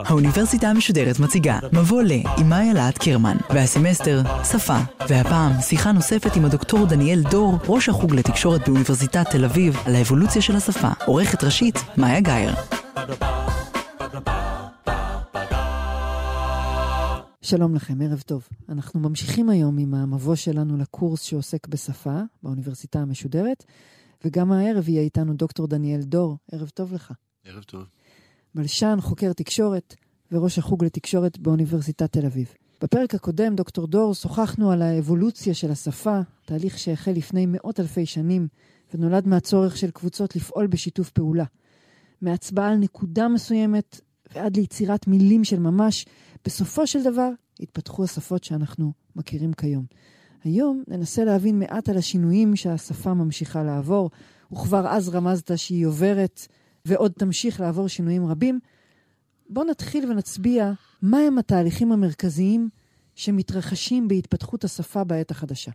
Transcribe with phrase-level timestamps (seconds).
[0.00, 4.22] האוניברסיטה המשודרת מציגה מבוא ל עם מאיה להט קרמן והסמסטר
[4.52, 9.94] שפה והפעם שיחה נוספת עם הדוקטור דניאל דור ראש החוג לתקשורת באוניברסיטת תל אביב על
[9.94, 12.54] האבולוציה של השפה עורכת ראשית מאיה גאייר
[17.42, 18.48] שלום לכם, ערב טוב.
[18.68, 23.64] אנחנו ממשיכים היום עם המבוא שלנו לקורס שעוסק בשפה באוניברסיטה המשודרת,
[24.24, 26.36] וגם הערב יהיה איתנו דוקטור דניאל דור.
[26.52, 27.12] ערב טוב לך.
[27.44, 27.84] ערב טוב.
[28.54, 29.94] מלשן, חוקר תקשורת
[30.32, 32.54] וראש החוג לתקשורת באוניברסיטת תל אביב.
[32.82, 38.48] בפרק הקודם, דוקטור דור, שוחחנו על האבולוציה של השפה, תהליך שהחל לפני מאות אלפי שנים,
[38.94, 41.44] ונולד מהצורך של קבוצות לפעול בשיתוף פעולה.
[42.20, 44.00] מהצבעה על נקודה מסוימת
[44.34, 46.06] ועד ליצירת מילים של ממש,
[46.44, 49.84] בסופו של דבר התפתחו השפות שאנחנו מכירים כיום.
[50.44, 54.10] היום ננסה להבין מעט על השינויים שהשפה ממשיכה לעבור,
[54.52, 56.46] וכבר אז רמזת שהיא עוברת
[56.84, 58.60] ועוד תמשיך לעבור שינויים רבים.
[59.48, 62.68] בואו נתחיל ונצביע מהם התהליכים המרכזיים
[63.14, 65.70] שמתרחשים בהתפתחות השפה בעת החדשה.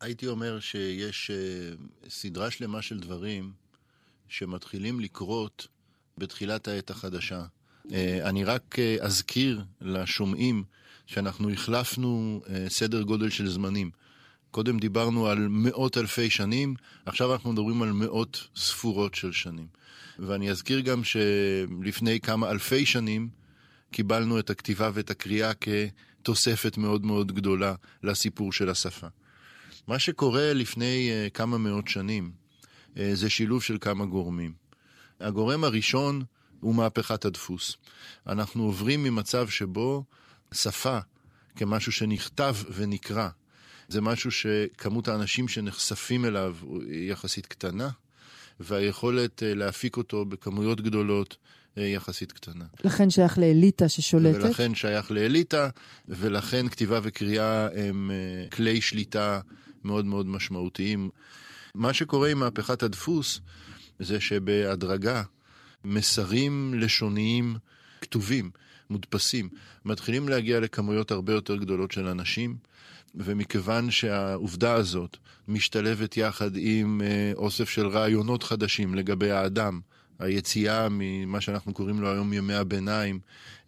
[0.00, 3.52] הייתי אומר שיש uh, סדרה שלמה של דברים
[4.28, 5.68] שמתחילים לקרות
[6.18, 7.44] בתחילת העת החדשה.
[7.86, 7.90] Uh,
[8.22, 10.64] אני רק uh, אזכיר לשומעים
[11.06, 13.90] שאנחנו החלפנו סדר גודל של זמנים.
[14.50, 16.74] קודם דיברנו על מאות אלפי שנים,
[17.06, 19.66] עכשיו אנחנו מדברים על מאות ספורות של שנים.
[20.18, 23.28] ואני אזכיר גם שלפני כמה אלפי שנים
[23.90, 29.06] קיבלנו את הכתיבה ואת הקריאה כתוספת מאוד מאוד גדולה לסיפור של השפה.
[29.88, 32.30] מה שקורה לפני uh, כמה מאות שנים
[32.94, 34.52] uh, זה שילוב של כמה גורמים.
[35.20, 36.22] הגורם הראשון
[36.60, 37.76] הוא מהפכת הדפוס.
[38.26, 40.04] אנחנו עוברים ממצב שבו
[40.54, 40.98] שפה
[41.56, 43.28] כמשהו שנכתב ונקרא,
[43.88, 46.56] זה משהו שכמות האנשים שנחשפים אליו
[46.90, 47.88] היא יחסית קטנה,
[48.60, 51.36] והיכולת אה, להפיק אותו בכמויות גדולות
[51.78, 52.64] אה, יחסית קטנה.
[52.84, 54.44] לכן שייך לאליטה ששולטת?
[54.44, 55.68] ולכן שייך לאליטה,
[56.08, 59.40] ולכן כתיבה וקריאה הם אה, כלי שליטה
[59.84, 61.10] מאוד מאוד משמעותיים.
[61.74, 63.40] מה שקורה עם מהפכת הדפוס
[63.98, 65.22] זה שבהדרגה
[65.84, 67.56] מסרים לשוניים
[68.00, 68.50] כתובים,
[68.90, 69.48] מודפסים,
[69.84, 72.56] מתחילים להגיע לכמויות הרבה יותר גדולות של אנשים.
[73.14, 75.16] ומכיוון שהעובדה הזאת
[75.48, 79.80] משתלבת יחד עם אה, אוסף של רעיונות חדשים לגבי האדם,
[80.18, 83.20] היציאה ממה שאנחנו קוראים לו היום ימי הביניים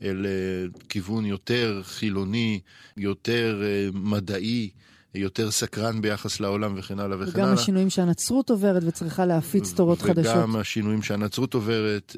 [0.02, 2.60] אל אה, כיוון יותר חילוני,
[2.96, 4.70] יותר אה, מדעי,
[5.14, 7.52] יותר סקרן ביחס לעולם וכן הלאה וכן וגם הלאה.
[7.52, 10.36] וגם השינויים שהנצרות עוברת וצריכה להפיץ תורות וגם חדשות.
[10.36, 12.16] וגם השינויים שהנצרות עוברת.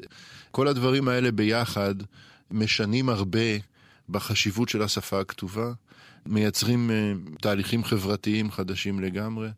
[0.51, 1.95] כל הדברים האלה ביחד
[2.51, 3.39] משנים הרבה
[4.09, 5.71] בחשיבות של השפה הכתובה.
[6.25, 9.49] מייצרים uh, תהליכים חברתיים חדשים לגמרי,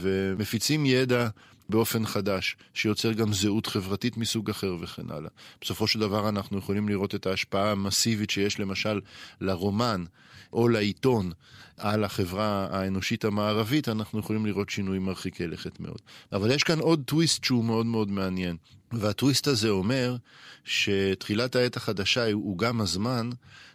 [0.00, 1.28] ומפיצים ידע
[1.68, 5.30] באופן חדש, שיוצר גם זהות חברתית מסוג אחר וכן הלאה.
[5.60, 9.00] בסופו של דבר אנחנו יכולים לראות את ההשפעה המסיבית שיש למשל
[9.40, 10.04] לרומן
[10.52, 11.32] או לעיתון
[11.76, 15.98] על החברה האנושית המערבית, אנחנו יכולים לראות שינויים מרחיקי לכת מאוד.
[16.32, 18.56] אבל יש כאן עוד טוויסט שהוא מאוד מאוד מעניין,
[18.92, 20.16] והטוויסט הזה אומר
[20.64, 23.30] שתחילת העת החדשה הוא גם הזמן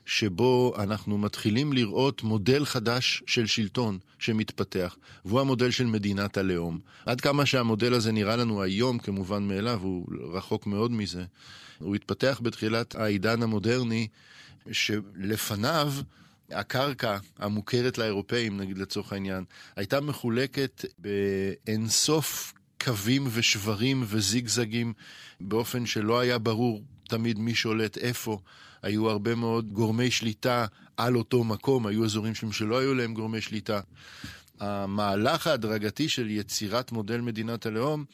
[0.06, 6.80] שבו אנחנו מתחילים לראות מודל חדש של שלטון שמתפתח, והוא המודל של מדינת הלאום.
[7.06, 11.24] עד כמה שהמודל הזה נראה לנו היום כמובן מאליו, הוא רחוק מאוד מזה.
[11.80, 14.08] הוא התפתח בתחילת העידן המודרני,
[14.72, 15.94] שלפניו
[16.52, 19.44] הקרקע המוכרת לאירופאים, נגיד לצורך העניין,
[19.76, 22.54] הייתה מחולקת באינסוף
[22.84, 24.94] קווים ושברים וזיגזגים
[25.42, 28.40] באופן שלא היה ברור תמיד מי שולט איפה.
[28.82, 30.66] היו הרבה מאוד גורמי שליטה
[30.98, 33.82] על אותו מקום, היו אזורים שלהם שלא היו להם גורמי שליטה.
[34.60, 38.06] המהלך ההדרגתי של יצירת מודל מדינת הלאום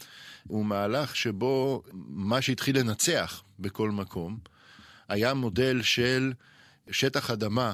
[0.47, 4.38] הוא מהלך שבו מה שהתחיל לנצח בכל מקום
[5.09, 6.34] היה מודל של
[6.91, 7.73] שטח אדמה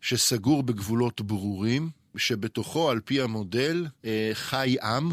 [0.00, 5.10] שסגור בגבולות ברורים, שבתוכו על פי המודל אה, חי עם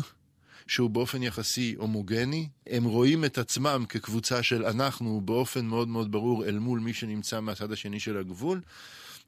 [0.68, 2.50] שהוא באופן יחסי הומוגני.
[2.68, 7.40] הם רואים את עצמם כקבוצה של אנחנו באופן מאוד מאוד ברור אל מול מי שנמצא
[7.40, 8.62] מהצד השני של הגבול.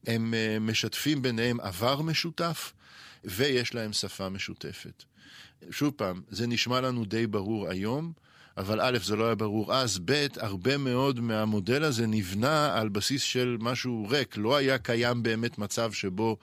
[0.08, 2.74] הם uh, משתפים ביניהם עבר משותף,
[3.24, 5.04] ויש להם שפה משותפת.
[5.72, 8.12] שוב פעם, זה נשמע לנו די ברור היום,
[8.58, 13.22] אבל א', זה לא היה ברור אז, ב', הרבה מאוד מהמודל הזה נבנה על בסיס
[13.22, 14.38] של משהו ריק.
[14.38, 16.38] לא היה קיים באמת מצב שבו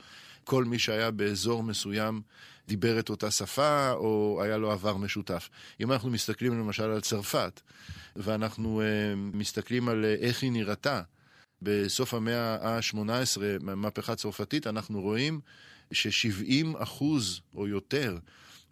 [0.45, 2.21] כל מי שהיה באזור מסוים
[2.69, 5.49] דיבר את אותה שפה או היה לו עבר משותף.
[5.81, 7.61] אם אנחנו מסתכלים למשל על צרפת,
[8.17, 11.03] ואנחנו uh, מסתכלים על uh, איך היא נראתה
[11.63, 15.41] בסוף המאה ה-18, מהפכה הצרפתית, אנחנו רואים
[15.93, 18.19] ש-70 אחוז או יותר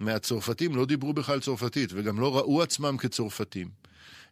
[0.00, 3.81] מהצרפתים לא דיברו בכלל צרפתית וגם לא ראו עצמם כצרפתים.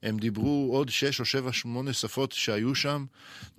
[0.02, 3.05] הם דיברו עוד שש או שבע, שמונה שפות שהיו שם,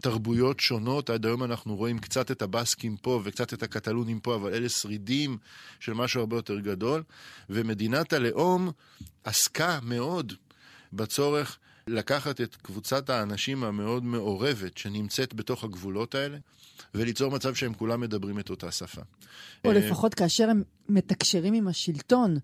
[0.01, 1.09] תרבויות שונות.
[1.09, 5.38] עד היום אנחנו רואים קצת את הבסקים פה וקצת את הקטלונים פה, אבל אלה שרידים
[5.79, 7.03] של משהו הרבה יותר גדול.
[7.49, 8.71] ומדינת הלאום
[9.23, 10.33] עסקה מאוד
[10.93, 11.57] בצורך
[11.88, 16.38] לקחת את קבוצת האנשים המאוד מעורבת שנמצאת בתוך הגבולות האלה,
[16.95, 19.01] וליצור מצב שהם כולם מדברים את אותה שפה.
[19.65, 22.38] או אה, לפחות כאשר הם מתקשרים עם השלטון,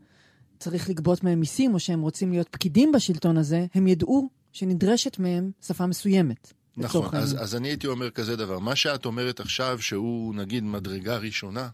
[0.60, 5.52] צריך לגבות מהם מיסים, או שהם רוצים להיות פקידים בשלטון הזה, הם ידעו שנדרשת מהם
[5.62, 6.54] שפה מסוימת.
[6.78, 7.36] נכון, אז.
[7.40, 8.60] אז אני הייתי אומר כזה דבר.
[8.60, 11.70] מה שאת אומרת עכשיו, שהוא נגיד מדרגה ראשונה,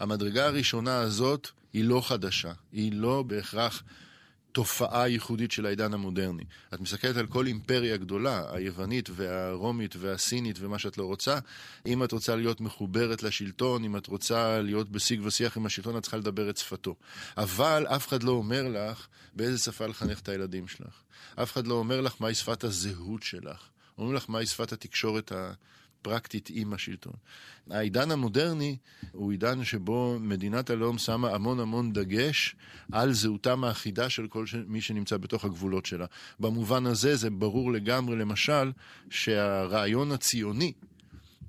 [0.00, 3.82] המדרגה הראשונה הזאת היא לא חדשה, היא לא בהכרח
[4.58, 6.44] תופעה ייחודית של העידן המודרני.
[6.74, 11.38] את מסתכלת על כל אימפריה גדולה, היוונית והרומית והסינית ומה שאת לא רוצה,
[11.86, 16.02] אם את רוצה להיות מחוברת לשלטון, אם את רוצה להיות בשיג ושיח עם השלטון, את
[16.02, 16.94] צריכה לדבר את שפתו.
[17.36, 21.02] אבל אף אחד לא אומר לך באיזה שפה לחנך את הילדים שלך.
[21.42, 23.68] אף אחד לא אומר לך מהי שפת הזהות שלך.
[23.98, 25.32] אומרים לך מהי שפת התקשורת
[26.08, 27.12] הפרקטית עם השלטון.
[27.70, 28.76] העידן המודרני
[29.12, 32.56] הוא עידן שבו מדינת הלאום שמה המון המון דגש
[32.92, 34.54] על זהותם האחידה של כל ש...
[34.66, 36.06] מי שנמצא בתוך הגבולות שלה.
[36.40, 38.72] במובן הזה זה ברור לגמרי, למשל,
[39.10, 40.72] שהרעיון הציוני,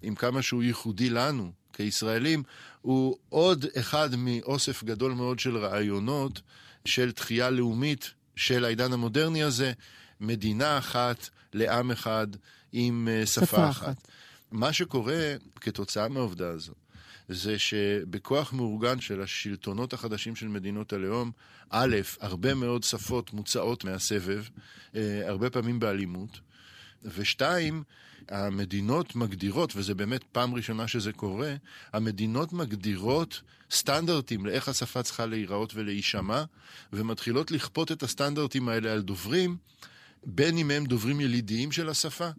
[0.02, 2.44] עם כמה שהוא ייחודי לנו כישראלים,
[2.82, 6.42] הוא עוד אחד מאוסף גדול מאוד של רעיונות
[6.86, 9.72] של תחייה לאומית של העידן המודרני הזה,
[10.20, 12.28] מדינה אחת לעם אחד
[12.72, 13.84] עם אה, שפה, שפה אחת.
[13.84, 14.08] אחת.
[14.52, 16.74] מה שקורה כתוצאה מהעובדה הזו,
[17.30, 21.32] זה שבכוח מאורגן של השלטונות החדשים של מדינות הלאום,
[21.70, 24.44] א', הרבה מאוד שפות מוצאות מהסבב,
[24.96, 26.40] אה, הרבה פעמים באלימות,
[27.04, 27.84] ושתיים,
[28.30, 31.56] המדינות מגדירות, וזה באמת פעם ראשונה שזה קורה,
[31.94, 33.42] המדינות מגדירות
[33.72, 36.44] סטנדרטים לאיך השפה צריכה להיראות ולהישמע,
[36.94, 39.58] ומתחילות לכפות את הסטנדרטים האלה על דוברים,
[40.26, 42.30] בין אם הם דוברים ילידיים של השפה,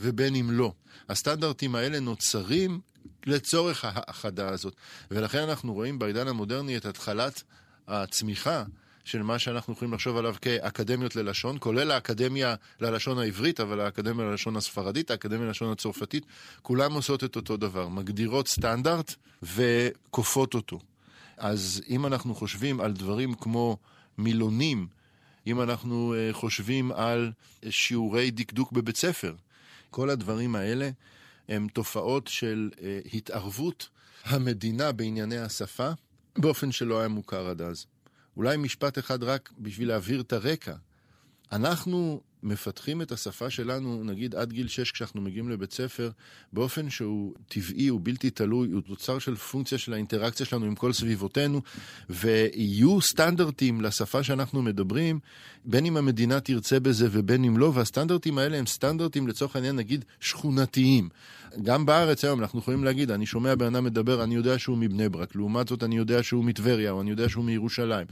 [0.00, 0.72] ובין אם לא.
[1.08, 2.80] הסטנדרטים האלה נוצרים
[3.26, 4.74] לצורך ההאחדה הזאת.
[5.10, 7.42] ולכן אנחנו רואים בעידן המודרני את התחלת
[7.88, 8.64] הצמיחה
[9.04, 14.56] של מה שאנחנו יכולים לחשוב עליו כאקדמיות ללשון, כולל האקדמיה ללשון העברית, אבל האקדמיה ללשון
[14.56, 16.26] הספרדית, האקדמיה ללשון הצרפתית,
[16.62, 20.78] כולם עושות את אותו דבר, מגדירות סטנדרט וכופות אותו.
[21.36, 23.76] אז אם אנחנו חושבים על דברים כמו
[24.18, 24.86] מילונים,
[25.46, 27.32] אם אנחנו אה, חושבים על
[27.70, 29.34] שיעורי דקדוק בבית ספר,
[29.90, 30.90] כל הדברים האלה
[31.48, 33.88] הם תופעות של אה, התערבות
[34.24, 35.90] המדינה בענייני השפה
[36.38, 37.86] באופן שלא היה מוכר עד אז.
[38.36, 40.74] אולי משפט אחד רק בשביל להבהיר את הרקע.
[41.52, 46.10] אנחנו מפתחים את השפה שלנו, נגיד עד גיל 6 כשאנחנו מגיעים לבית ספר,
[46.52, 50.92] באופן שהוא טבעי, הוא בלתי תלוי, הוא תוצר של פונקציה של האינטראקציה שלנו עם כל
[50.92, 51.60] סביבותינו,
[52.10, 55.18] ויהיו סטנדרטים לשפה שאנחנו מדברים,
[55.64, 60.04] בין אם המדינה תרצה בזה ובין אם לא, והסטנדרטים האלה הם סטנדרטים לצורך העניין נגיד
[60.20, 61.08] שכונתיים.
[61.62, 65.08] גם בארץ היום אנחנו יכולים להגיד, אני שומע בן אדם מדבר, אני יודע שהוא מבני
[65.08, 68.06] ברק, לעומת זאת אני יודע שהוא מטבריה, או אני יודע שהוא מירושלים.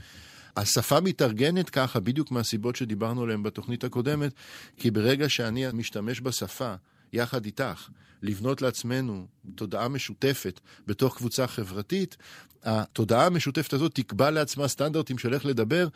[0.57, 4.31] השפה מתארגנת ככה בדיוק מהסיבות שדיברנו עליהן בתוכנית הקודמת,
[4.77, 6.75] כי ברגע שאני משתמש בשפה
[7.13, 7.89] יחד איתך,
[8.21, 12.17] לבנות לעצמנו תודעה משותפת בתוך קבוצה חברתית,
[12.63, 15.87] התודעה המשותפת הזאת תקבע לעצמה סטנדרטים של איך לדבר,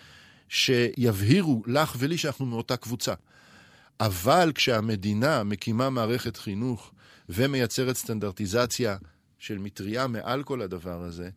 [0.49, 3.13] שיבהירו לך ולי שאנחנו מאותה קבוצה.
[3.99, 6.91] אבל כשהמדינה מקימה מערכת חינוך
[7.29, 8.97] ומייצרת סטנדרטיזציה
[9.39, 11.29] של מטריה מעל כל הדבר הזה,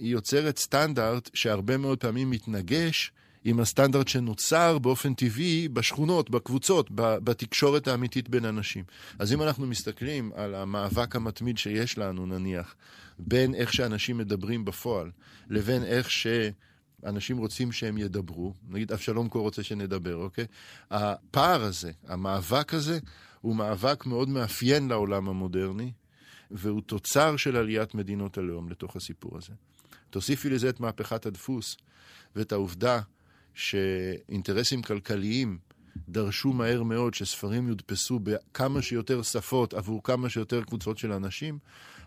[0.00, 3.12] היא יוצרת סטנדרט שהרבה מאוד פעמים מתנגש
[3.44, 8.84] עם הסטנדרט שנוצר באופן טבעי בשכונות, בקבוצות, בתקשורת האמיתית בין אנשים.
[9.18, 12.74] אז אם אנחנו מסתכלים על המאבק המתמיד שיש לנו, נניח,
[13.18, 15.10] בין איך שאנשים מדברים בפועל,
[15.50, 16.26] לבין איך ש...
[17.06, 20.46] אנשים רוצים שהם ידברו, נגיד אבשלום קור רוצה שנדבר, אוקיי?
[20.90, 22.98] הפער הזה, המאבק הזה,
[23.40, 25.92] הוא מאבק מאוד מאפיין לעולם המודרני,
[26.50, 29.52] והוא תוצר של עליית מדינות הלאום לתוך הסיפור הזה.
[30.10, 31.76] תוסיפי לזה את מהפכת הדפוס
[32.36, 33.00] ואת העובדה
[33.54, 35.58] שאינטרסים כלכליים
[36.08, 41.58] דרשו מהר מאוד שספרים יודפסו בכמה שיותר שפות עבור כמה שיותר קבוצות של אנשים,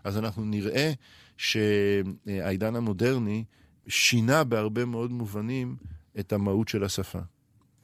[0.04, 0.92] אז אנחנו נראה
[1.36, 3.44] שהעידן המודרני
[3.88, 5.76] שינה בהרבה מאוד מובנים
[6.18, 7.18] את המהות של השפה.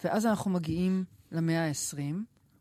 [0.05, 1.99] ואז אנחנו מגיעים למאה ה-20,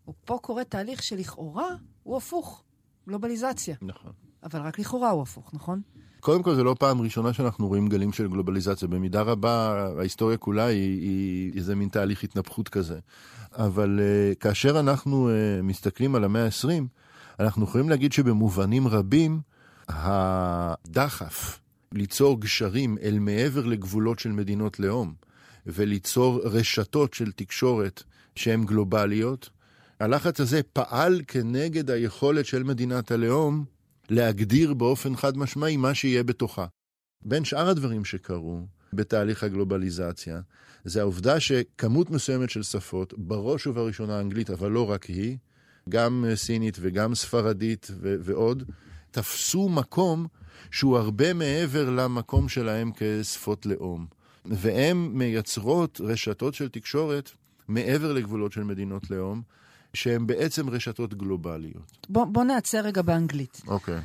[0.09, 1.67] ופה קורה תהליך שלכאורה
[2.03, 2.63] הוא הפוך,
[3.07, 3.75] גלובליזציה.
[3.81, 4.11] נכון.
[4.43, 5.81] אבל רק לכאורה הוא הפוך, נכון?
[6.19, 8.87] קודם כל, זו לא פעם ראשונה שאנחנו רואים גלים של גלובליזציה.
[8.87, 12.99] במידה רבה, ההיסטוריה כולה היא, היא איזה מין תהליך התנפחות כזה.
[13.55, 16.83] אבל uh, כאשר אנחנו uh, מסתכלים על המאה ה-20,
[17.39, 19.39] אנחנו יכולים להגיד שבמובנים רבים,
[19.87, 21.59] הדחף
[21.91, 25.13] ליצור גשרים אל מעבר לגבולות של מדינות לאום,
[25.65, 28.03] וליצור רשתות של תקשורת
[28.35, 29.49] שהן גלובליות,
[29.99, 33.65] הלחץ הזה פעל כנגד היכולת של מדינת הלאום
[34.09, 36.65] להגדיר באופן חד משמעי מה שיהיה בתוכה.
[37.21, 40.41] בין שאר הדברים שקרו בתהליך הגלובליזציה,
[40.85, 45.37] זה העובדה שכמות מסוימת של שפות, בראש ובראשונה אנגלית, אבל לא רק היא,
[45.89, 48.63] גם סינית וגם ספרדית ו- ועוד,
[49.11, 50.27] תפסו מקום
[50.71, 54.05] שהוא הרבה מעבר למקום שלהם כשפות לאום.
[54.45, 57.31] והן מייצרות רשתות של תקשורת
[57.67, 59.41] מעבר לגבולות של מדינות לאום,
[59.93, 62.07] שהן בעצם רשתות גלובליות.
[62.09, 63.61] בוא, בוא נעצר רגע באנגלית.
[63.67, 63.97] אוקיי.
[63.97, 64.01] Okay.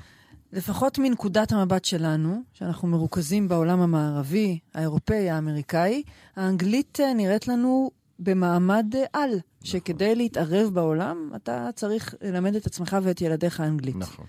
[0.55, 6.03] לפחות מנקודת המבט שלנו, שאנחנו מרוכזים בעולם המערבי, האירופאי, האמריקאי,
[6.37, 9.41] האנגלית אה, נראית לנו במעמד אה, על, נכון.
[9.63, 13.97] שכדי להתערב בעולם, אתה צריך ללמד את עצמך ואת ילדיך אנגלית.
[13.97, 14.27] נכון.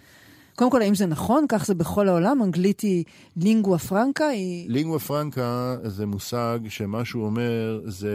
[0.55, 1.45] קודם כל, האם זה נכון?
[1.49, 2.43] כך זה בכל העולם?
[2.43, 3.03] אנגלית היא
[3.37, 4.27] לינגואה פרנקה?
[4.27, 4.69] היא...
[4.69, 8.13] לינגואה פרנקה זה מושג שמה שהוא אומר זה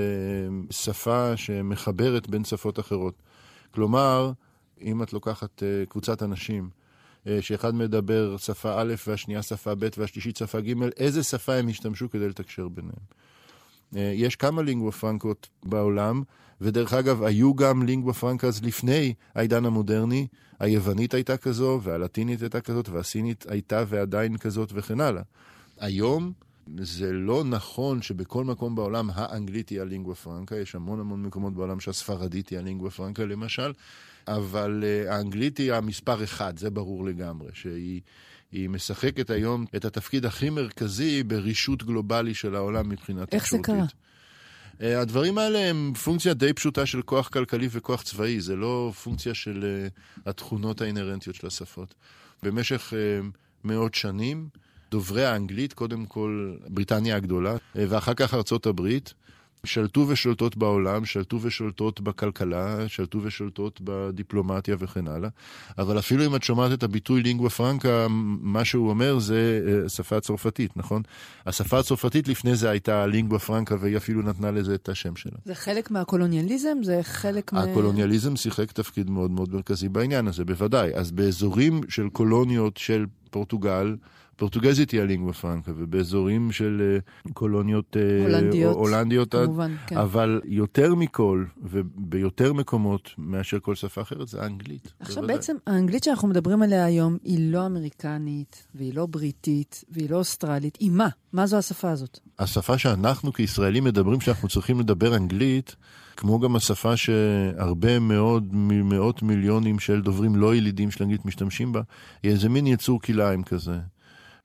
[0.71, 3.23] שפה שמחברת בין שפות אחרות.
[3.71, 4.33] כלומר,
[4.81, 6.71] אם את לוקחת uh, קבוצת אנשים,
[7.25, 12.11] uh, שאחד מדבר שפה א' והשנייה שפה ב' והשלישית שפה ג', איזה שפה הם השתמשו
[12.11, 13.21] כדי לתקשר ביניהם.
[13.95, 16.23] Uh, יש כמה לינגואה פרנקות בעולם,
[16.61, 20.27] ודרך אגב, היו גם לינגואה פרנקס לפני העידן המודרני.
[20.61, 25.23] היוונית הייתה כזו, והלטינית הייתה כזאת, והסינית הייתה ועדיין כזאת וכן הלאה.
[25.79, 26.33] היום
[26.79, 31.81] זה לא נכון שבכל מקום בעולם האנגלית היא הלינגואה פרנקה, יש המון המון מקומות בעולם
[31.81, 33.73] שהספרדית היא הלינגואה פרנקה למשל,
[34.29, 38.01] אבל uh, האנגלית היא המספר אחד, זה ברור לגמרי, שהיא...
[38.53, 43.43] היא משחקת היום את התפקיד הכי מרכזי ברישות גלובלי של העולם מבחינה תקשורתית.
[43.43, 43.87] איך זה קרה?
[44.83, 49.35] אה, הדברים האלה הם פונקציה די פשוטה של כוח כלכלי וכוח צבאי, זה לא פונקציה
[49.35, 49.89] של אה,
[50.31, 51.95] התכונות האינהרנטיות של השפות.
[52.43, 53.29] במשך אה,
[53.65, 54.49] מאות שנים,
[54.91, 59.15] דוברי האנגלית, קודם כל בריטניה הגדולה, ואחר כך ארצות הברית,
[59.65, 65.29] שלטו ושולטות בעולם, שלטו ושולטות בכלכלה, שלטו ושולטות בדיפלומטיה וכן הלאה.
[65.79, 68.07] אבל אפילו אם את שומעת את הביטוי לינגווה פרנקה,
[68.41, 71.03] מה שהוא אומר זה אה, שפה צרפתית, נכון?
[71.47, 75.37] השפה הצרפתית לפני זה הייתה לינגווה פרנקה, והיא אפילו נתנה לזה את השם שלה.
[75.45, 76.83] זה חלק מהקולוניאליזם?
[76.83, 77.63] זה חלק מה...
[77.63, 80.95] הקולוניאליזם שיחק תפקיד מאוד מאוד מרכזי בעניין הזה, בוודאי.
[80.95, 83.97] אז באזורים של קולוניות של פורטוגל,
[84.41, 89.97] פורטוגזית היא הלינגווה פרנקה, ובאזורים של אה, קולוניות אה, הולנדיות, הולנדיות כמובן, כן.
[89.97, 94.93] אבל יותר מכל, וביותר מקומות מאשר כל שפה אחרת, זה האנגלית.
[95.01, 95.37] עכשיו בוודאי.
[95.37, 100.77] בעצם האנגלית שאנחנו מדברים עליה היום היא לא אמריקנית, והיא לא בריטית, והיא לא אוסטרלית,
[100.81, 101.09] היא מה?
[101.33, 102.19] מה זו השפה הזאת?
[102.39, 105.77] השפה שאנחנו כישראלים מדברים שאנחנו צריכים לדבר אנגלית,
[106.17, 111.81] כמו גם השפה שהרבה מאוד, מאות מיליונים של דוברים לא ילידים של אנגלית משתמשים בה,
[112.23, 113.79] היא איזה מין יצור כלאיים כזה.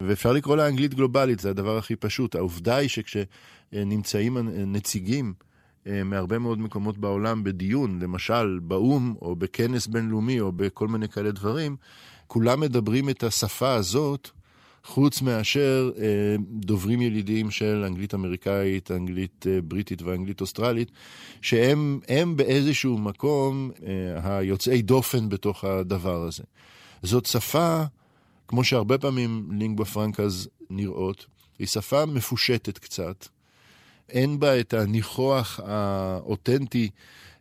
[0.01, 2.35] ואפשר לקרוא לה אנגלית גלובלית, זה הדבר הכי פשוט.
[2.35, 4.37] העובדה היא שכשנמצאים
[4.67, 5.33] נציגים
[5.87, 11.31] אה, מהרבה מאוד מקומות בעולם בדיון, למשל באו"ם, או בכנס בינלאומי, או בכל מיני כאלה
[11.31, 11.75] דברים,
[12.27, 14.29] כולם מדברים את השפה הזאת,
[14.85, 20.91] חוץ מאשר אה, דוברים ילידים של אנגלית אמריקאית, אנגלית אה, בריטית ואנגלית אוסטרלית,
[21.41, 21.99] שהם
[22.35, 26.43] באיזשהו מקום אה, היוצאי דופן בתוך הדבר הזה.
[27.03, 27.83] זאת שפה
[28.47, 31.25] כמו שהרבה פעמים לינגווה פרנקאז נראות,
[31.59, 33.27] היא שפה מפושטת קצת.
[34.09, 36.89] אין בה את הניחוח האותנטי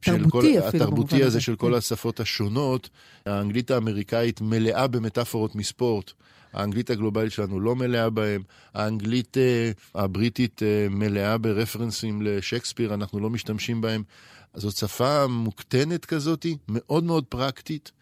[0.00, 1.74] של כל, התרבותי הזה של כל כן.
[1.78, 2.88] השפות השונות.
[3.26, 6.12] האנגלית האמריקאית מלאה במטאפורות מספורט.
[6.52, 8.42] האנגלית הגלובלית שלנו לא מלאה בהם,
[8.74, 14.02] האנגלית uh, הבריטית uh, מלאה ברפרנסים לשייקספיר, אנחנו לא משתמשים בהם.
[14.54, 17.92] זאת שפה מוקטנת כזאת, מאוד מאוד פרקטית,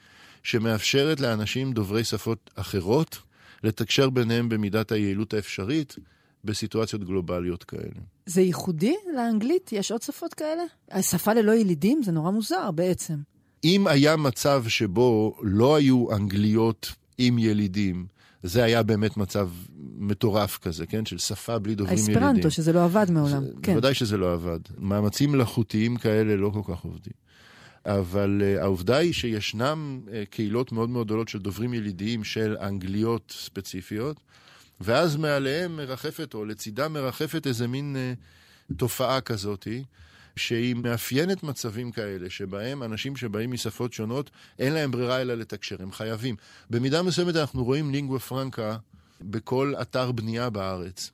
[0.43, 3.19] שמאפשרת לאנשים דוברי שפות אחרות
[3.65, 5.97] לתקשר ביניהם במידת היעילות האפשרית
[6.45, 8.01] בסיטואציות גלובליות כאלה.
[8.27, 9.73] זה ייחודי לאנגלית?
[9.73, 10.63] יש עוד שפות כאלה?
[10.91, 12.03] השפה ללא ילידים?
[12.03, 13.15] זה נורא מוזר בעצם.
[13.65, 18.07] אם היה מצב שבו לא היו אנגליות עם ילידים,
[18.43, 19.49] זה היה באמת מצב
[19.97, 21.07] מטורף כזה, כן?
[21.07, 22.17] של שפה בלי דוברים ילידים.
[22.17, 23.45] האספרנטו, שזה לא עבד מעולם.
[23.45, 23.73] זה, כן.
[23.73, 24.59] בוודאי שזה לא עבד.
[24.79, 27.13] מאמצים מלאכותיים כאלה לא כל כך עובדים.
[27.87, 33.35] אבל uh, העובדה היא שישנם uh, קהילות מאוד מאוד גדולות של דוברים ילידיים של אנגליות
[33.37, 34.21] ספציפיות,
[34.81, 39.85] ואז מעליהם מרחפת, או לצידם מרחפת איזה מין uh, תופעה כזאתי,
[40.37, 45.93] שהיא מאפיינת מצבים כאלה, שבהם אנשים שבאים משפות שונות, אין להם ברירה אלא לתקשר, הם
[45.93, 46.37] חייבים.
[46.71, 48.77] במידה מסוימת אנחנו רואים לינגווה פרנקה
[49.21, 51.11] בכל אתר בנייה בארץ.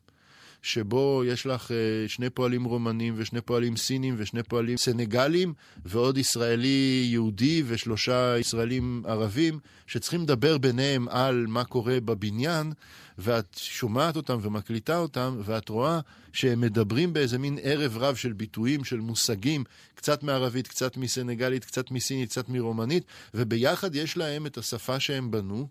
[0.62, 7.08] שבו יש לך אה, שני פועלים רומנים ושני פועלים סינים ושני פועלים סנגלים ועוד ישראלי
[7.10, 12.72] יהודי ושלושה ישראלים ערבים שצריכים לדבר ביניהם על מה קורה בבניין
[13.18, 16.00] ואת שומעת אותם ומקליטה אותם ואת רואה
[16.32, 21.90] שהם מדברים באיזה מין ערב רב של ביטויים, של מושגים, קצת מערבית, קצת מסנגלית, קצת
[21.90, 25.68] מסינית, קצת מרומנית וביחד יש להם את השפה שהם בנו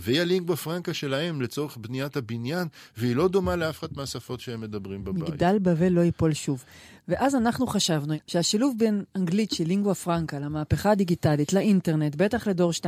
[0.00, 5.04] והיא הלינגווה פרנקה שלהם לצורך בניית הבניין, והיא לא דומה לאף אחת מהשפות שהם מדברים
[5.04, 5.28] בבית.
[5.28, 6.64] מגדל בבל לא ייפול שוב.
[7.08, 12.84] ואז אנחנו חשבנו שהשילוב בין אנגלית שהיא לינגווה פרנקה למהפכה הדיגיטלית, לאינטרנט, בטח לדור 2.0,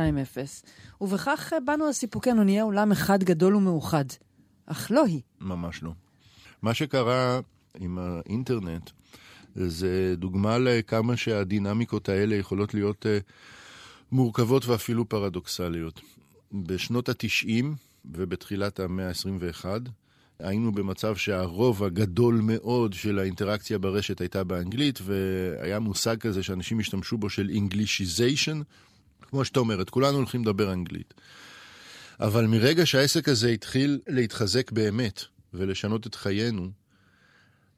[1.01, 4.05] ובכך באנו על סיפוקנו, נהיה עולם אחד גדול ומאוחד.
[4.65, 5.21] אך לא היא.
[5.41, 5.91] ממש לא.
[6.61, 7.39] מה שקרה
[7.79, 8.89] עם האינטרנט,
[9.55, 13.31] זה דוגמה לכמה שהדינמיקות האלה יכולות להיות uh,
[14.11, 16.01] מורכבות ואפילו פרדוקסליות.
[16.53, 17.65] בשנות ה-90
[18.05, 19.65] ובתחילת המאה ה-21
[20.39, 27.17] היינו במצב שהרוב הגדול מאוד של האינטראקציה ברשת הייתה באנגלית, והיה מושג כזה שאנשים השתמשו
[27.17, 28.63] בו של Englishization,
[29.21, 31.13] כמו שאתה אומרת, כולנו הולכים לדבר אנגלית.
[32.19, 35.21] אבל מרגע שהעסק הזה התחיל להתחזק באמת
[35.53, 36.71] ולשנות את חיינו,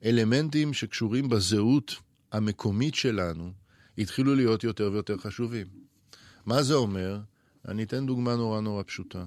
[0.04, 1.94] אלמנטים שקשורים בזהות
[2.32, 3.52] המקומית שלנו
[3.98, 5.66] התחילו להיות יותר ויותר חשובים.
[6.46, 7.18] מה זה אומר?
[7.68, 9.24] אני אתן דוגמה נורא נורא פשוטה.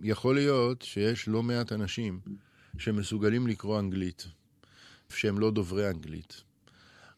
[0.00, 2.20] יכול להיות שיש לא מעט אנשים
[2.78, 4.26] שמסוגלים לקרוא אנגלית,
[5.08, 6.42] שהם לא דוברי אנגלית.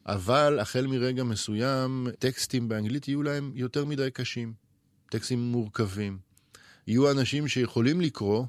[0.05, 4.53] אבל החל מרגע מסוים, טקסטים באנגלית יהיו להם יותר מדי קשים.
[5.09, 6.17] טקסטים מורכבים.
[6.87, 8.45] יהיו אנשים שיכולים לקרוא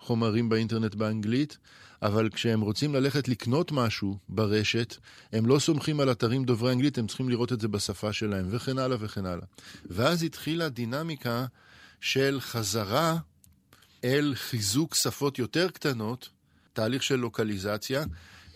[0.00, 1.58] חומרים באינטרנט באנגלית,
[2.02, 4.96] אבל כשהם רוצים ללכת לקנות משהו ברשת,
[5.32, 8.78] הם לא סומכים על אתרים דוברי אנגלית, הם צריכים לראות את זה בשפה שלהם, וכן
[8.78, 9.46] הלאה וכן הלאה.
[9.90, 11.46] ואז התחילה דינמיקה
[12.00, 13.16] של חזרה
[14.04, 16.28] אל חיזוק שפות יותר קטנות,
[16.72, 18.04] תהליך של לוקליזציה,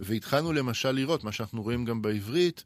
[0.00, 2.64] והתחלנו למשל לראות, מה שאנחנו רואים גם בעברית,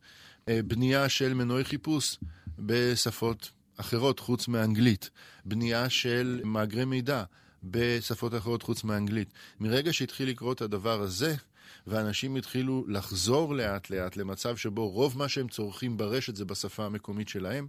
[0.48, 2.18] אה, בנייה של מנועי חיפוש
[2.58, 5.10] בשפות אחרות חוץ מאנגלית,
[5.44, 7.24] בנייה של מאגרי מידע,
[7.70, 9.28] בשפות אחרות חוץ מאנגלית.
[9.60, 11.34] מרגע שהתחיל לקרות הדבר הזה,
[11.86, 17.28] ואנשים התחילו לחזור לאט לאט למצב שבו רוב מה שהם צורכים ברשת זה בשפה המקומית
[17.28, 17.66] שלהם,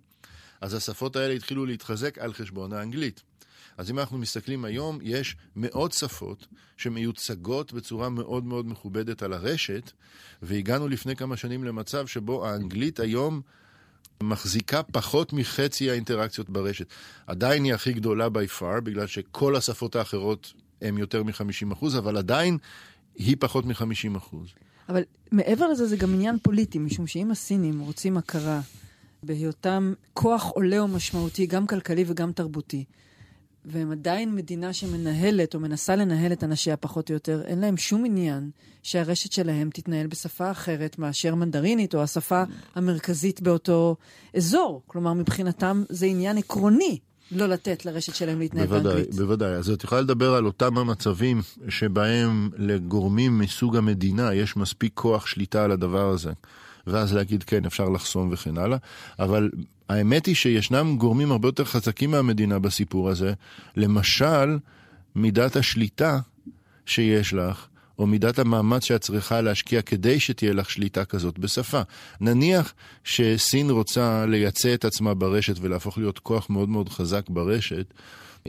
[0.62, 3.24] אז השפות האלה התחילו להתחזק על חשבון האנגלית.
[3.78, 9.92] אז אם אנחנו מסתכלים היום, יש מאות שפות שמיוצגות בצורה מאוד מאוד מכובדת על הרשת,
[10.42, 13.42] והגענו לפני כמה שנים למצב שבו האנגלית היום
[14.24, 16.88] מחזיקה פחות מחצי האינטראקציות ברשת.
[17.28, 22.58] עדיין היא הכי גדולה by far, בגלל שכל השפות האחרות הן יותר מ-50%, אבל עדיין
[23.16, 24.36] היא פחות מ-50%.
[24.90, 28.62] אבל מעבר לזה זה גם עניין פוליטי, משום שאם הסינים רוצים הכרה
[29.24, 32.84] בהיותם כוח עולה ומשמעותי, גם כלכלי וגם תרבותי,
[33.66, 38.06] והם עדיין מדינה שמנהלת או מנסה לנהל את אנשיה פחות או יותר, אין להם שום
[38.06, 38.50] עניין
[38.84, 42.44] שהרשת שלהם תתנהל בשפה אחרת מאשר מנדרינית או השפה
[42.76, 43.96] המרכזית באותו
[44.36, 44.82] אזור.
[44.88, 47.00] כלומר, מבחינתם זה עניין עקרוני
[47.32, 49.16] לא לתת לרשת שלהם להתנהל בוודאי, באנגלית.
[49.16, 49.54] בוודאי.
[49.56, 55.64] אז את יכולה לדבר על אותם המצבים שבהם לגורמים מסוג המדינה יש מספיק כוח שליטה
[55.64, 56.32] על הדבר הזה.
[56.88, 58.78] ואז להגיד כן, אפשר לחסום וכן הלאה,
[59.20, 59.50] אבל
[59.90, 63.34] האמת היא שישנם גורמים הרבה יותר חזקים מהמדינה בסיפור הזה,
[63.76, 64.58] למשל,
[65.16, 66.20] מידת השליטה
[66.86, 67.68] שיש לך,
[68.00, 71.82] או מידת המאמץ שאת צריכה להשקיע כדי שתהיה לך שליטה כזאת בשפה.
[72.22, 77.94] נניח שסין רוצה לייצא את עצמה ברשת ולהפוך להיות כוח מאוד מאוד חזק ברשת,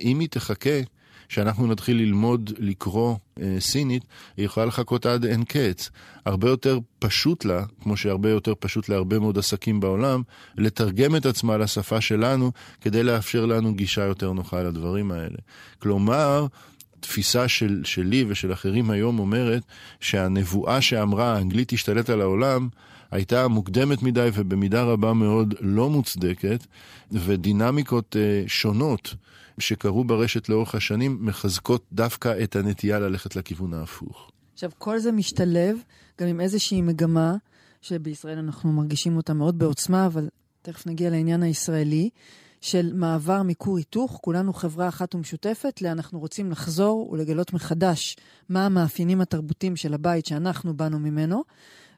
[0.00, 0.80] אם היא תחכה
[1.28, 4.04] שאנחנו נתחיל ללמוד לקרוא אה, סינית,
[4.36, 5.90] היא יכולה לחכות עד אין קץ.
[6.26, 10.22] הרבה יותר פשוט לה, כמו שהרבה יותר פשוט להרבה מאוד עסקים בעולם,
[10.58, 15.38] לתרגם את עצמה לשפה שלנו, כדי לאפשר לנו גישה יותר נוחה לדברים האלה.
[15.78, 16.46] כלומר,
[17.00, 19.62] תפיסה של, שלי ושל אחרים היום אומרת
[20.00, 22.68] שהנבואה שאמרה האנגלית תשתלט על העולם
[23.10, 26.66] הייתה מוקדמת מדי ובמידה רבה מאוד לא מוצדקת
[27.12, 29.14] ודינמיקות אה, שונות
[29.58, 34.30] שקרו ברשת לאורך השנים מחזקות דווקא את הנטייה ללכת לכיוון ההפוך.
[34.54, 35.78] עכשיו, כל זה משתלב
[36.20, 37.36] גם עם איזושהי מגמה,
[37.82, 40.28] שבישראל אנחנו מרגישים אותה מאוד בעוצמה, אבל
[40.62, 42.10] תכף נגיע לעניין הישראלי,
[42.60, 48.16] של מעבר מכור היתוך, כולנו חברה אחת ומשותפת, לאנחנו רוצים לחזור ולגלות מחדש
[48.48, 51.44] מה המאפיינים התרבותיים של הבית שאנחנו באנו ממנו.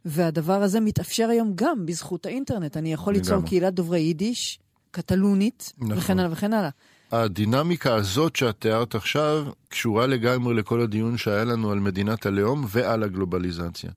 [0.09, 2.77] והדבר הזה מתאפשר היום גם בזכות האינטרנט.
[2.77, 3.49] אני יכול ליצור לגמרי.
[3.49, 4.59] קהילת דוברי יידיש,
[4.91, 5.99] קטלונית, נכון.
[5.99, 6.71] וכן הלאה וכן הלאה.
[7.13, 13.03] הדינמיקה הזאת שאת תיארת עכשיו קשורה לגמרי לכל הדיון שהיה לנו על מדינת הלאום ועל
[13.03, 13.91] הגלובליזציה.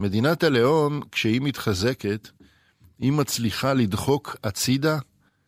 [0.00, 2.28] מדינת הלאום, כשהיא מתחזקת,
[2.98, 4.98] היא מצליחה לדחוק הצידה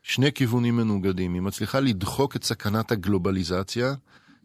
[0.02, 1.34] שני כיוונים מנוגדים.
[1.34, 3.94] היא מצליחה לדחוק את סכנת הגלובליזציה,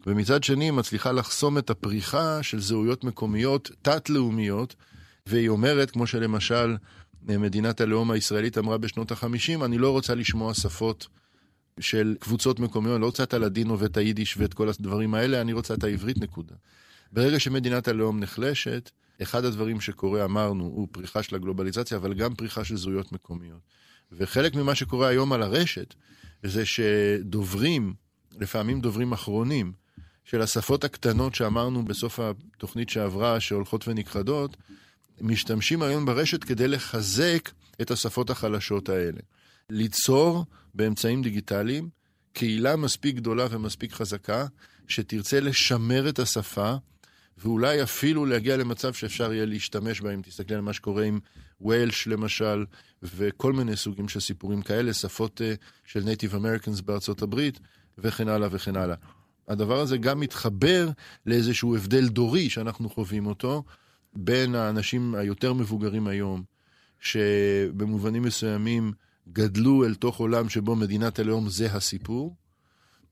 [0.06, 4.74] ומצד שני היא מצליחה לחסום את הפריחה של זהויות מקומיות תת-לאומיות,
[5.28, 6.76] והיא אומרת, כמו שלמשל
[7.22, 11.08] מדינת הלאום הישראלית אמרה בשנות ה-50, אני לא רוצה לשמוע שפות
[11.80, 15.52] של קבוצות מקומיות, אני לא רוצה את הלדינו ואת היידיש ואת כל הדברים האלה, אני
[15.52, 16.54] רוצה את העברית, נקודה.
[17.12, 18.90] ברגע שמדינת הלאום נחלשת,
[19.22, 23.60] אחד הדברים שקורה, אמרנו, הוא פריחה של הגלובליזציה, אבל גם פריחה של זהויות מקומיות.
[24.12, 25.94] וחלק ממה שקורה היום על הרשת,
[26.42, 27.94] זה שדוברים,
[28.40, 29.72] לפעמים דוברים אחרונים,
[30.24, 34.56] של השפות הקטנות שאמרנו בסוף התוכנית שעברה, שהולכות ונכחדות,
[35.20, 37.50] משתמשים היום ברשת כדי לחזק
[37.80, 39.20] את השפות החלשות האלה.
[39.70, 41.88] ליצור באמצעים דיגיטליים
[42.32, 44.46] קהילה מספיק גדולה ומספיק חזקה,
[44.88, 46.74] שתרצה לשמר את השפה,
[47.38, 51.18] ואולי אפילו להגיע למצב שאפשר יהיה להשתמש בה, אם תסתכלי על מה שקורה עם
[51.60, 52.64] Welsh למשל,
[53.02, 57.60] וכל מיני סוגים של סיפורים כאלה, שפות uh, של נייטיב אמריקאנס בארצות הברית,
[57.98, 58.96] וכן הלאה וכן הלאה.
[59.48, 60.88] הדבר הזה גם מתחבר
[61.26, 63.62] לאיזשהו הבדל דורי שאנחנו חווים אותו,
[64.14, 66.42] בין האנשים היותר מבוגרים היום,
[67.00, 68.92] שבמובנים מסוימים
[69.32, 72.36] גדלו אל תוך עולם שבו מדינת הלאום זה הסיפור,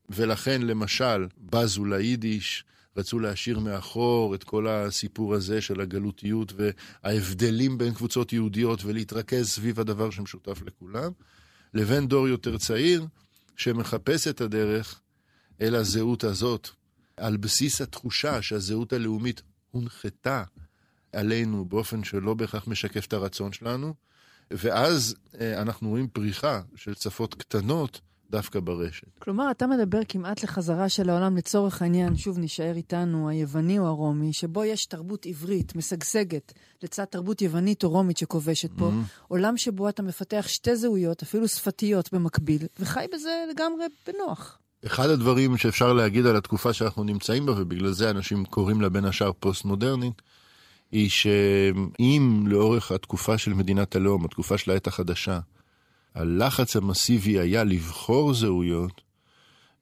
[0.09, 2.63] ולכן למשל בזו ליידיש,
[2.97, 9.79] רצו להשאיר מאחור את כל הסיפור הזה של הגלותיות וההבדלים בין קבוצות יהודיות ולהתרכז סביב
[9.79, 11.11] הדבר שמשותף לכולם,
[11.73, 13.05] לבין דור יותר צעיר
[13.55, 15.01] שמחפש את הדרך
[15.61, 16.69] אל הזהות הזאת,
[17.17, 20.43] על בסיס התחושה שהזהות הלאומית הונחתה
[21.13, 23.93] עלינו באופן שלא בהכרח משקף את הרצון שלנו,
[24.51, 29.07] ואז אה, אנחנו רואים פריחה של שפות קטנות דווקא ברשת.
[29.19, 34.33] כלומר, אתה מדבר כמעט לחזרה של העולם לצורך העניין, שוב נשאר איתנו, היווני או הרומי,
[34.33, 39.25] שבו יש תרבות עברית משגשגת לצד תרבות יוונית או רומית שכובשת פה, mm-hmm.
[39.27, 44.57] עולם שבו אתה מפתח שתי זהויות, אפילו שפתיות במקביל, וחי בזה לגמרי בנוח.
[44.85, 49.05] אחד הדברים שאפשר להגיד על התקופה שאנחנו נמצאים בה, ובגלל זה אנשים קוראים לה בין
[49.05, 50.21] השאר פוסט-מודרנית,
[50.91, 55.39] היא שאם לאורך התקופה של מדינת הלאום, התקופה של העת החדשה,
[56.15, 59.01] הלחץ המסיבי היה לבחור זהויות,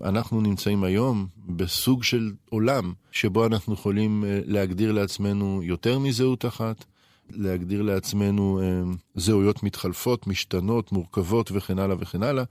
[0.03, 6.85] אנחנו נמצאים היום בסוג של עולם שבו אנחנו יכולים אה, להגדיר לעצמנו יותר מזהות אחת,
[7.31, 12.43] להגדיר לעצמנו אה, זהויות מתחלפות, משתנות, מורכבות וכן הלאה וכן הלאה.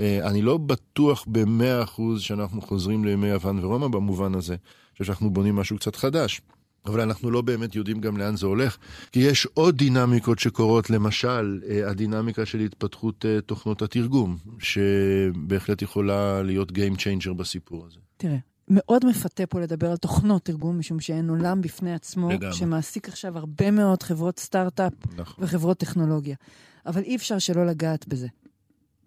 [0.00, 4.56] אה, אני לא בטוח במאה אחוז שאנחנו חוזרים לימי יוון ורומא במובן הזה,
[4.94, 6.40] שאנחנו בונים משהו קצת חדש.
[6.86, 8.76] אבל אנחנו לא באמת יודעים גם לאן זה הולך,
[9.12, 16.42] כי יש עוד דינמיקות שקורות, למשל, אה, הדינמיקה של התפתחות אה, תוכנות התרגום, שבהחלט יכולה
[16.42, 17.98] להיות Game Changer בסיפור הזה.
[18.16, 22.54] תראה, מאוד מפתה פה לדבר על תוכנות תרגום, משום שאין עולם בפני עצמו, לגמרי.
[22.54, 25.44] שמעסיק עכשיו הרבה מאוד חברות סטארט-אפ נכון.
[25.44, 26.36] וחברות טכנולוגיה.
[26.86, 28.26] אבל אי אפשר שלא לגעת בזה.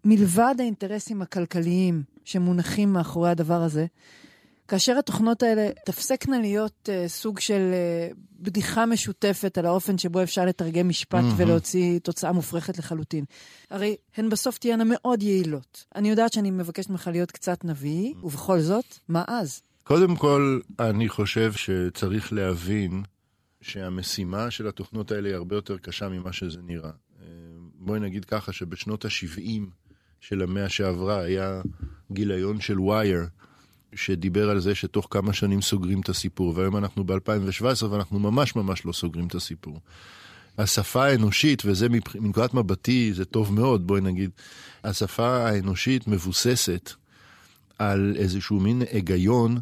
[0.06, 3.86] מלבד האינטרסים הכלכליים שמונחים מאחורי הדבר הזה,
[4.69, 7.71] כאשר התוכנות האלה תפסקנה להיות uh, סוג של
[8.12, 11.34] uh, בדיחה משותפת על האופן שבו אפשר לתרגם משפט mm-hmm.
[11.41, 13.25] ולהוציא תוצאה מופרכת לחלוטין.
[13.69, 15.86] הרי הן בסוף תהיינה מאוד יעילות.
[15.95, 19.62] אני יודעת שאני מבקשת ממך להיות קצת נביא, ובכל זאת, מה אז?
[19.84, 23.03] קודם כל, אני חושב שצריך להבין
[23.62, 26.91] שהמשימה של התוכנות האלה היא הרבה יותר קשה ממה שזה נראה.
[27.21, 27.25] אה,
[27.73, 29.62] בואי נגיד ככה, שבשנות ה-70
[30.19, 31.62] של המאה שעברה היה
[32.12, 33.19] גיליון של ווייר.
[33.95, 38.86] שדיבר על זה שתוך כמה שנים סוגרים את הסיפור, והיום אנחנו ב-2017 ואנחנו ממש ממש
[38.86, 39.80] לא סוגרים את הסיפור.
[40.58, 44.30] השפה האנושית, וזה מנקודת מבטי זה טוב מאוד, בואי נגיד,
[44.84, 46.91] השפה האנושית מבוססת
[47.80, 49.58] על איזשהו מין היגיון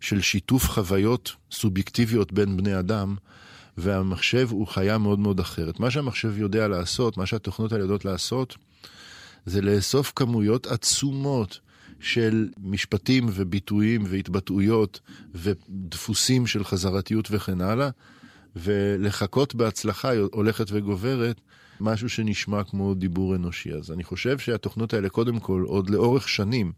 [0.00, 3.16] של שיתוף חוויות סובייקטיביות בין בני אדם,
[3.78, 5.80] והמחשב הוא חיה מאוד מאוד אחרת.
[5.80, 8.56] מה שהמחשב יודע לעשות, מה שהתוכנות האלה יודעות לעשות,
[9.46, 11.60] זה לאסוף כמויות עצומות
[12.02, 15.00] של משפטים וביטויים והתבטאויות
[15.34, 17.90] ודפוסים של חזרתיות וכן הלאה,
[18.56, 21.40] ולחכות בהצלחה הולכת וגוברת
[21.80, 23.72] משהו שנשמע כמו דיבור אנושי.
[23.72, 26.72] אז אני חושב שהתוכנות האלה, קודם כל, עוד לאורך שנים,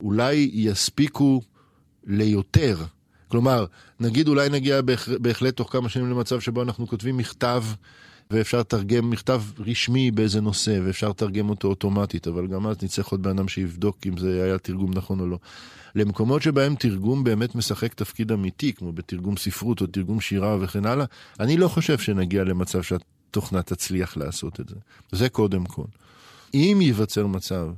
[0.00, 1.42] אולי יספיקו
[2.06, 2.76] ליותר.
[3.28, 3.66] כלומר,
[4.00, 4.80] נגיד אולי נגיע
[5.20, 7.64] בהחלט תוך כמה שנים למצב שבו אנחנו כותבים מכתב
[8.30, 13.22] ואפשר לתרגם מכתב רשמי באיזה נושא, ואפשר לתרגם אותו אוטומטית, אבל גם אז נצטרך עוד
[13.22, 15.38] בן אדם שיבדוק אם זה היה תרגום נכון או לא.
[15.94, 21.06] למקומות שבהם תרגום באמת משחק תפקיד אמיתי, כמו בתרגום ספרות או תרגום שירה וכן הלאה,
[21.40, 24.76] אני לא חושב שנגיע למצב שהתוכנה תצליח לעשות את זה.
[25.12, 25.84] זה קודם כל.
[26.54, 27.68] אם ייווצר מצב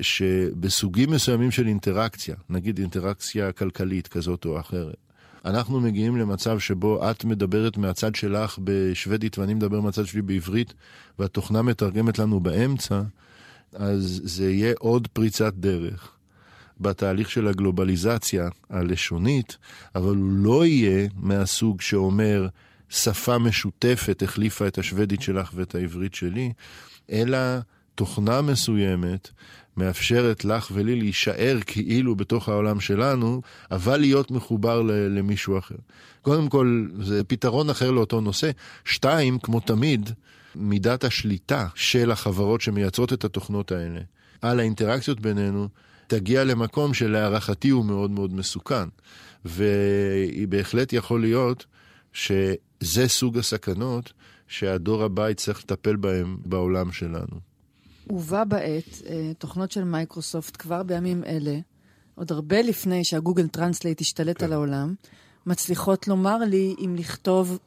[0.00, 4.96] שבסוגים מסוימים של אינטראקציה, נגיד אינטראקציה כלכלית כזאת או אחרת,
[5.44, 10.74] אנחנו מגיעים למצב שבו את מדברת מהצד שלך בשוודית ואני מדבר מהצד שלי בעברית,
[11.18, 13.02] והתוכנה מתרגמת לנו באמצע,
[13.72, 16.12] אז זה יהיה עוד פריצת דרך.
[16.80, 19.56] בתהליך של הגלובליזציה הלשונית,
[19.94, 22.48] אבל הוא לא יהיה מהסוג שאומר
[22.88, 26.52] שפה משותפת החליפה את השוודית שלך ואת העברית שלי,
[27.10, 27.38] אלא
[27.98, 29.30] תוכנה מסוימת
[29.76, 35.74] מאפשרת לך ולי להישאר כאילו בתוך העולם שלנו, אבל להיות מחובר למישהו אחר.
[36.22, 38.50] קודם כל, זה פתרון אחר לאותו נושא.
[38.84, 40.10] שתיים, כמו תמיד,
[40.54, 44.00] מידת השליטה של החברות שמייצרות את התוכנות האלה
[44.42, 45.68] על האינטראקציות בינינו,
[46.06, 48.88] תגיע למקום שלהערכתי הוא מאוד מאוד מסוכן.
[49.44, 51.66] ובהחלט יכול להיות
[52.12, 54.12] שזה סוג הסכנות
[54.48, 57.47] שהדור הבא יצטרך לטפל בהם בעולם שלנו.
[58.08, 61.58] הובא בעת אה, תוכנות של מייקרוסופט כבר בימים אלה,
[62.14, 64.44] עוד הרבה לפני שהגוגל טרנסלייט השתלט כן.
[64.44, 64.94] על העולם,
[65.46, 67.58] מצליחות לומר לי אם לכתוב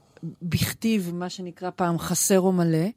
[0.42, 2.88] בכתיב, מה שנקרא פעם חסר או מלא,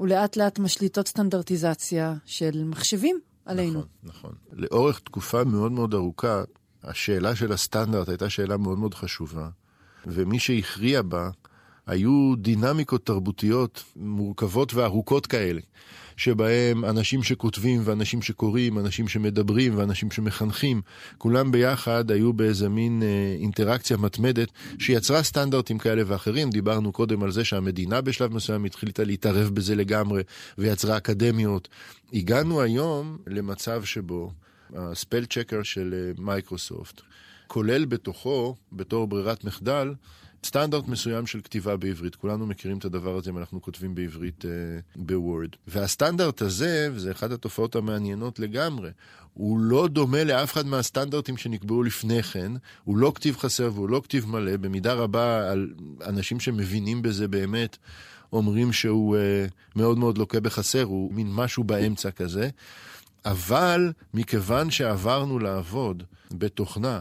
[0.00, 3.78] ולאט לאט משליטות סטנדרטיזציה של מחשבים עלינו.
[3.78, 4.34] נכון, נכון.
[4.52, 6.42] לאורך תקופה מאוד מאוד ארוכה,
[6.82, 9.48] השאלה של הסטנדרט הייתה שאלה מאוד מאוד חשובה,
[10.06, 11.30] ומי שהכריע בה
[11.86, 15.60] היו דינמיקות תרבותיות מורכבות וארוכות כאלה.
[16.16, 20.82] שבהם אנשים שכותבים ואנשים שקוראים, אנשים שמדברים ואנשים שמחנכים,
[21.18, 26.50] כולם ביחד היו באיזה מין אה, אינטראקציה מתמדת שיצרה סטנדרטים כאלה ואחרים.
[26.50, 30.22] דיברנו קודם על זה שהמדינה בשלב מסוים התחילתה להתערב בזה לגמרי
[30.58, 31.68] ויצרה אקדמיות.
[32.12, 34.32] הגענו היום למצב שבו
[34.76, 37.00] ה spell checker של אה, מייקרוסופט
[37.46, 39.94] כולל בתוכו, בתור ברירת מחדל,
[40.44, 42.16] סטנדרט מסוים של כתיבה בעברית.
[42.16, 44.50] כולנו מכירים את הדבר הזה אם אנחנו כותבים בעברית אה,
[44.96, 45.48] בוורד.
[45.66, 48.90] והסטנדרט הזה, וזה אחת התופעות המעניינות לגמרי,
[49.34, 52.52] הוא לא דומה לאף אחד מהסטנדרטים שנקבעו לפני כן,
[52.84, 55.72] הוא לא כתיב חסר והוא לא כתיב מלא, במידה רבה על
[56.06, 57.76] אנשים שמבינים בזה באמת.
[58.32, 62.48] אומרים שהוא אה, מאוד מאוד לוקה בחסר, הוא מין משהו באמצע כזה.
[63.24, 67.00] אבל מכיוון שעברנו לעבוד בתוכנה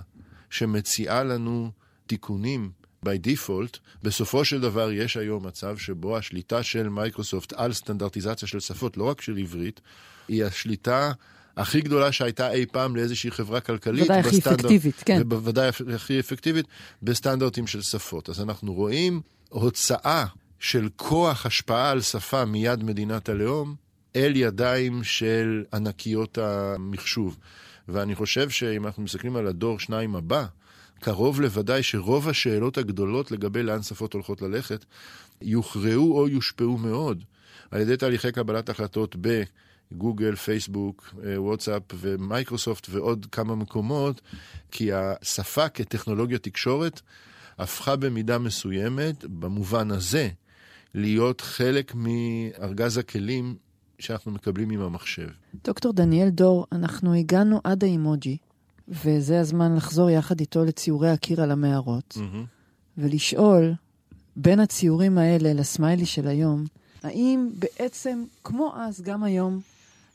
[0.49, 1.71] שמציעה לנו
[2.07, 2.71] תיקונים
[3.03, 8.59] by default, בסופו של דבר יש היום מצב שבו השליטה של מייקרוסופט על סטנדרטיזציה של
[8.59, 9.81] שפות, לא רק של עברית,
[10.27, 11.11] היא השליטה
[11.57, 14.03] הכי גדולה שהייתה אי פעם לאיזושהי חברה כלכלית.
[14.03, 15.21] ודאי הכי אפקטיבית, כן.
[15.21, 16.65] ובוודאי הכי אפקטיבית
[17.03, 18.29] בסטנדרטים של שפות.
[18.29, 20.25] אז אנחנו רואים הוצאה
[20.59, 23.75] של כוח השפעה על שפה מידי מדינת הלאום
[24.15, 27.37] אל ידיים של ענקיות המחשוב.
[27.87, 30.45] ואני חושב שאם אנחנו מסתכלים על הדור שניים הבא,
[31.03, 34.85] קרוב לוודאי שרוב השאלות הגדולות לגבי לאן שפות הולכות ללכת,
[35.41, 37.23] יוכרעו או יושפעו מאוד
[37.71, 44.21] על ידי תהליכי קבלת החלטות בגוגל, פייסבוק, אה, וואטסאפ ומייקרוסופט ועוד כמה מקומות,
[44.71, 47.01] כי השפה כטכנולוגיה תקשורת
[47.57, 50.29] הפכה במידה מסוימת, במובן הזה,
[50.93, 53.55] להיות חלק מארגז הכלים
[53.99, 55.27] שאנחנו מקבלים עם המחשב.
[55.63, 58.37] דוקטור דניאל דור, אנחנו הגענו עד האימוג'י,
[58.87, 62.47] וזה הזמן לחזור יחד איתו לציורי הקיר על המערות, mm-hmm.
[62.97, 63.73] ולשאול,
[64.35, 66.65] בין הציורים האלה לסמיילי של היום,
[67.03, 69.59] האם בעצם, כמו אז, גם היום,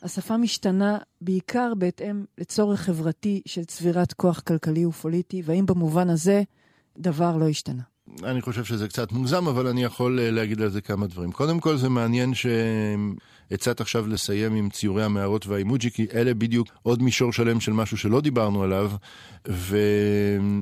[0.03, 6.43] השפה משתנה בעיקר בהתאם לצורך חברתי של צבירת כוח כלכלי ופוליטי, והאם במובן הזה
[6.99, 7.83] דבר לא השתנה?
[8.23, 11.33] אני חושב שזה קצת מוגזם, אבל אני יכול אה, להגיד על זה כמה דברים.
[11.33, 12.35] קודם כל, זה מעניין
[13.51, 17.97] שהצעת עכשיו לסיים עם ציורי המערות והאימוג'י, כי אלה בדיוק עוד מישור שלם של משהו
[17.97, 18.93] שלא דיברנו עליו,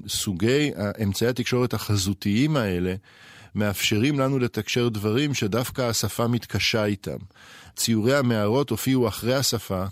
[0.07, 0.71] וסוגי
[1.03, 2.95] אמצעי התקשורת החזותיים האלה
[3.55, 7.17] מאפשרים לנו לתקשר דברים שדווקא השפה מתקשה איתם.
[7.77, 9.85] ציורי המערות הופיעו אחרי השפה,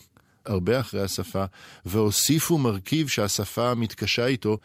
[0.46, 1.44] הרבה אחרי השפה,
[1.87, 4.59] והוסיפו מרכיב שהשפה מתקשה איתו,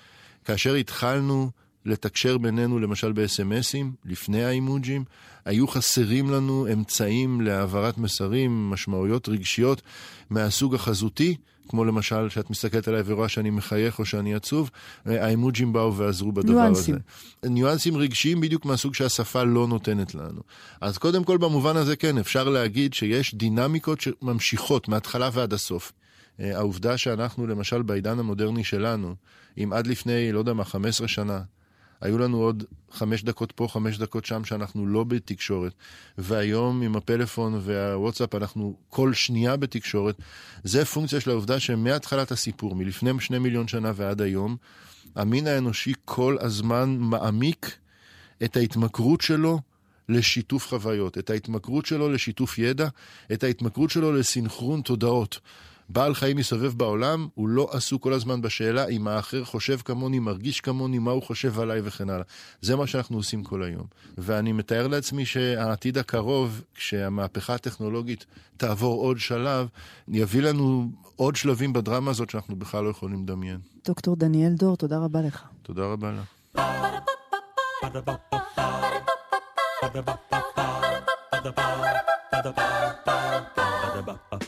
[0.46, 1.50] כאשר התחלנו
[1.86, 5.04] לתקשר בינינו למשל בסמסים, לפני האימוג'ים,
[5.46, 9.82] היו חסרים לנו אמצעים להעברת מסרים, משמעויות רגשיות
[10.30, 11.36] מהסוג החזותי,
[11.70, 14.70] כמו למשל שאת מסתכלת עליי ורואה שאני מחייך או שאני עצוב,
[15.06, 16.96] האימוג'ים באו ועזרו בדבר ניואנסים.
[16.96, 17.50] הזה.
[17.50, 20.42] ניואנסים רגשיים בדיוק מהסוג שהשפה לא נותנת לנו.
[20.82, 25.92] אז קודם כל במובן הזה כן, אפשר להגיד שיש דינמיקות שממשיכות מההתחלה ועד הסוף.
[26.40, 29.16] אה, העובדה שאנחנו למשל בעידן המודרני שלנו,
[29.58, 31.42] אם עד לפני, לא יודע מה, 15 שנה,
[32.02, 35.74] היו לנו עוד חמש דקות פה, חמש דקות שם, שאנחנו לא בתקשורת.
[36.18, 40.16] והיום עם הפלאפון והוואטסאפ אנחנו כל שנייה בתקשורת.
[40.64, 44.56] זה פונקציה של העובדה שמהתחלת הסיפור, מלפני שני מיליון שנה ועד היום,
[45.16, 47.78] המין האנושי כל הזמן מעמיק
[48.44, 49.60] את ההתמכרות שלו
[50.10, 52.88] לשיתוף חוויות, את ההתמכרות שלו לשיתוף ידע,
[53.34, 55.40] את ההתמכרות שלו לסינכרון תודעות.
[55.90, 60.62] בעל חיים מסתובב בעולם, הוא לא עסוק כל הזמן בשאלה אם האחר חושב כמוני, מרגיש
[60.62, 62.26] כמוני, מה הוא חושב עליי וכן הלאה.
[62.62, 63.86] זה מה שאנחנו עושים כל היום.
[64.18, 68.26] ואני מתאר לעצמי שהעתיד הקרוב, כשהמהפכה הטכנולוגית
[68.58, 69.68] תעבור עוד שלב,
[70.08, 73.60] יביא לנו עוד שלבים בדרמה הזאת שאנחנו בכלל לא יכולים לדמיין.
[73.86, 75.44] דוקטור דניאל דור, תודה רבה לך.
[75.64, 76.40] תודה רבה לך.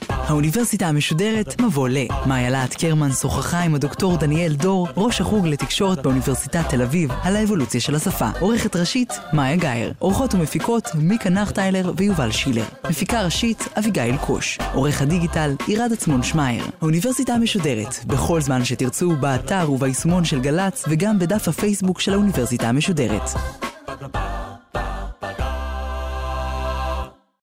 [0.10, 1.98] האוניברסיטה המשודרת מבוא ל.
[2.26, 7.36] מאיה להט קרמן שוחחה עם הדוקטור דניאל דור, ראש החוג לתקשורת באוניברסיטת תל אביב, על
[7.36, 8.30] האבולוציה של השפה.
[8.40, 9.94] עורכת ראשית, מאיה גאייר.
[10.00, 12.64] עורכות ומפיקות, מיקה נחטיילר ויובל שילר.
[12.90, 14.60] מפיקה ראשית, אביגיל קוש.
[14.74, 16.66] עורך הדיגיטל, עירד עצמון שמייר.
[16.82, 23.30] האוניברסיטה המשודרת, בכל זמן שתרצו, באתר וביישומון של גל"צ, וגם בדף הפייסבוק של האוניברסיטה המשודרת.